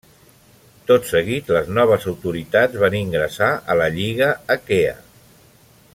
Tot 0.91 1.05
seguit 1.09 1.51
les 1.57 1.69
noves 1.79 2.07
autoritats 2.13 2.81
van 2.85 2.97
ingressar 3.01 3.53
a 3.75 3.77
la 3.83 3.91
Lliga 3.99 4.31
Aquea. 4.59 5.01